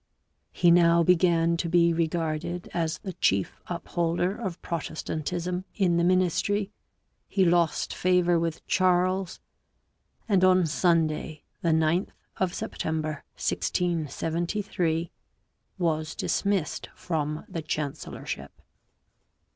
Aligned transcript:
He 0.51 0.71
now 0.71 1.03
began 1.03 1.57
to 1.57 1.69
be 1.69 1.93
regarded 1.93 2.71
as 2.73 2.97
the 2.97 3.13
chief 3.13 3.61
upholder 3.67 4.35
of 4.35 4.59
Protestantism 4.63 5.63
in 5.75 5.97
the 5.97 6.03
ministry; 6.03 6.71
he 7.27 7.45
lost 7.45 7.93
favour 7.93 8.39
with 8.39 8.65
Charles, 8.65 9.39
and 10.27 10.43
on 10.43 10.65
Sunday, 10.65 11.43
the 11.61 11.69
9th 11.69 12.09
of 12.37 12.51
September 12.51 13.23
1673, 13.37 15.11
was 15.77 16.15
dismissed 16.15 16.89
from 16.95 17.45
the 17.47 17.61
chancellorship. 17.61 18.59